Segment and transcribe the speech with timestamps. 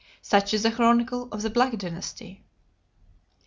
[0.23, 2.43] Such is the chronicle of the Black Dynasty."